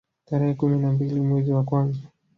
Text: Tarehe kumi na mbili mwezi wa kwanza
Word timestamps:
Tarehe 0.25 0.53
kumi 0.53 0.79
na 0.79 0.91
mbili 0.91 1.19
mwezi 1.19 1.51
wa 1.53 1.63
kwanza 1.63 1.99